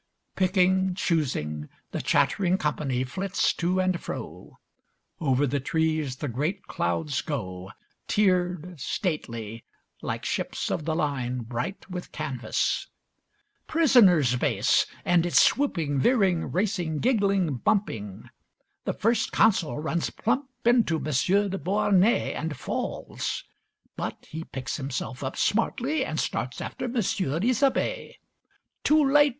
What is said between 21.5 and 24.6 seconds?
de Beauharnais and falls. But he